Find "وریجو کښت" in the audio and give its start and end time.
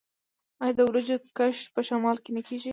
0.89-1.65